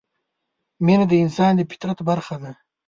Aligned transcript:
مینه 0.85 1.05
د 1.09 1.13
انسان 1.23 1.51
د 1.55 1.61
فطرت 1.71 1.99
برخه 2.09 2.35
ده. 2.43 2.51